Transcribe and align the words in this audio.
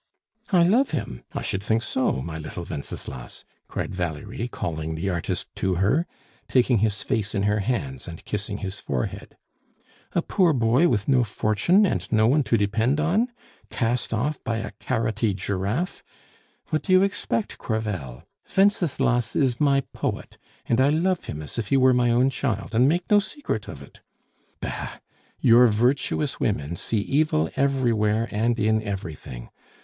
"I 0.51 0.63
love 0.63 0.89
him! 0.89 1.21
I 1.35 1.43
should 1.43 1.61
think 1.63 1.83
so, 1.83 2.23
my 2.23 2.39
little 2.39 2.65
Wenceslas!" 2.67 3.45
cried 3.67 3.93
Valerie, 3.93 4.47
calling 4.47 4.95
the 4.95 5.11
artist 5.11 5.53
to 5.57 5.75
her, 5.75 6.07
taking 6.47 6.79
his 6.79 7.03
face 7.03 7.35
in 7.35 7.43
her 7.43 7.59
hands, 7.59 8.07
and 8.07 8.25
kissing 8.25 8.57
his 8.57 8.79
forehead. 8.79 9.37
"A 10.13 10.23
poor 10.23 10.53
boy 10.53 10.87
with 10.87 11.07
no 11.07 11.23
fortune, 11.23 11.85
and 11.85 12.11
no 12.11 12.25
one 12.25 12.41
to 12.45 12.57
depend 12.57 12.99
on! 12.99 13.27
Cast 13.69 14.11
off 14.11 14.43
by 14.43 14.57
a 14.57 14.71
carrotty 14.79 15.35
giraffe! 15.35 16.01
What 16.71 16.81
do 16.81 16.93
you 16.93 17.03
expect, 17.03 17.59
Crevel? 17.59 18.23
Wenceslas 18.57 19.35
is 19.35 19.61
my 19.61 19.81
poet, 19.93 20.39
and 20.65 20.81
I 20.81 20.89
love 20.89 21.25
him 21.25 21.43
as 21.43 21.59
if 21.59 21.67
he 21.67 21.77
were 21.77 21.93
my 21.93 22.09
own 22.09 22.31
child, 22.31 22.73
and 22.73 22.89
make 22.89 23.03
no 23.11 23.19
secret 23.19 23.67
of 23.67 23.83
it. 23.83 23.99
Bah! 24.61 24.93
your 25.39 25.67
virtuous 25.67 26.39
women 26.39 26.75
see 26.75 27.01
evil 27.01 27.51
everywhere 27.55 28.27
and 28.31 28.59
in 28.59 28.81
everything. 28.81 29.51